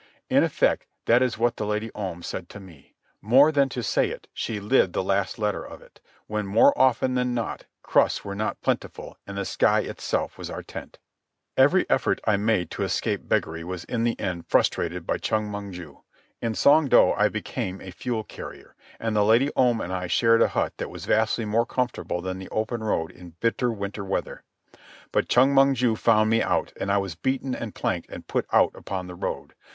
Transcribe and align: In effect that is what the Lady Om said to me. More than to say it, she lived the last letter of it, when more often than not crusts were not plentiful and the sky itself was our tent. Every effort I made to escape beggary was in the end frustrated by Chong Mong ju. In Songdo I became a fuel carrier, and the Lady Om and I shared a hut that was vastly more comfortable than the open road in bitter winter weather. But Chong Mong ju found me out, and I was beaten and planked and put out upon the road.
In 0.31 0.41
effect 0.43 0.87
that 1.05 1.21
is 1.21 1.37
what 1.37 1.57
the 1.57 1.63
Lady 1.67 1.91
Om 1.93 2.23
said 2.23 2.49
to 2.49 2.59
me. 2.59 2.95
More 3.21 3.51
than 3.51 3.69
to 3.69 3.83
say 3.83 4.09
it, 4.09 4.27
she 4.33 4.59
lived 4.59 4.93
the 4.93 5.03
last 5.03 5.37
letter 5.37 5.63
of 5.63 5.79
it, 5.83 6.01
when 6.25 6.47
more 6.47 6.73
often 6.75 7.13
than 7.13 7.35
not 7.35 7.65
crusts 7.83 8.25
were 8.25 8.33
not 8.33 8.59
plentiful 8.61 9.19
and 9.27 9.37
the 9.37 9.45
sky 9.45 9.81
itself 9.81 10.39
was 10.39 10.49
our 10.49 10.63
tent. 10.63 10.97
Every 11.55 11.87
effort 11.87 12.19
I 12.25 12.35
made 12.35 12.71
to 12.71 12.81
escape 12.83 13.29
beggary 13.29 13.63
was 13.63 13.83
in 13.83 14.03
the 14.03 14.19
end 14.19 14.47
frustrated 14.47 15.05
by 15.05 15.19
Chong 15.19 15.47
Mong 15.51 15.71
ju. 15.71 16.01
In 16.41 16.53
Songdo 16.53 17.13
I 17.15 17.29
became 17.29 17.79
a 17.79 17.91
fuel 17.91 18.23
carrier, 18.23 18.75
and 18.99 19.15
the 19.15 19.23
Lady 19.23 19.51
Om 19.55 19.79
and 19.81 19.93
I 19.93 20.07
shared 20.07 20.41
a 20.41 20.47
hut 20.47 20.73
that 20.77 20.89
was 20.89 21.05
vastly 21.05 21.45
more 21.45 21.67
comfortable 21.67 22.23
than 22.23 22.39
the 22.39 22.49
open 22.49 22.81
road 22.83 23.11
in 23.11 23.35
bitter 23.39 23.71
winter 23.71 24.03
weather. 24.03 24.41
But 25.11 25.29
Chong 25.29 25.53
Mong 25.53 25.75
ju 25.75 25.95
found 25.95 26.31
me 26.31 26.41
out, 26.41 26.73
and 26.79 26.91
I 26.91 26.97
was 26.97 27.13
beaten 27.13 27.53
and 27.53 27.75
planked 27.75 28.09
and 28.09 28.25
put 28.25 28.47
out 28.51 28.71
upon 28.73 29.05
the 29.05 29.13
road. 29.13 29.53